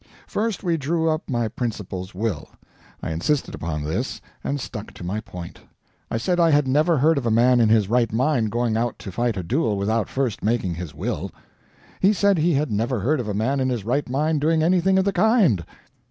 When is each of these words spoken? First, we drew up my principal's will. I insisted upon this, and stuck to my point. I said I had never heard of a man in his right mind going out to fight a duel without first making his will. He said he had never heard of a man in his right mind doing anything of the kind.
First, 0.25 0.63
we 0.63 0.77
drew 0.77 1.07
up 1.11 1.29
my 1.29 1.47
principal's 1.47 2.15
will. 2.15 2.49
I 3.03 3.11
insisted 3.11 3.53
upon 3.53 3.83
this, 3.83 4.19
and 4.43 4.59
stuck 4.59 4.93
to 4.95 5.03
my 5.03 5.19
point. 5.19 5.59
I 6.09 6.17
said 6.17 6.39
I 6.39 6.49
had 6.49 6.67
never 6.67 6.97
heard 6.97 7.19
of 7.19 7.27
a 7.27 7.29
man 7.29 7.59
in 7.59 7.69
his 7.69 7.87
right 7.87 8.11
mind 8.11 8.49
going 8.49 8.75
out 8.75 8.97
to 8.97 9.11
fight 9.11 9.37
a 9.37 9.43
duel 9.43 9.77
without 9.77 10.09
first 10.09 10.43
making 10.43 10.73
his 10.73 10.95
will. 10.95 11.29
He 11.99 12.13
said 12.13 12.39
he 12.39 12.55
had 12.55 12.71
never 12.71 13.01
heard 13.01 13.19
of 13.19 13.27
a 13.27 13.35
man 13.35 13.59
in 13.59 13.69
his 13.69 13.85
right 13.85 14.09
mind 14.09 14.41
doing 14.41 14.63
anything 14.63 14.97
of 14.97 15.05
the 15.05 15.13
kind. 15.13 15.63